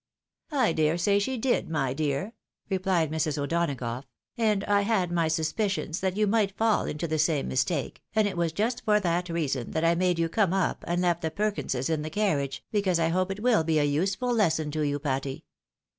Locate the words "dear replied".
1.93-3.11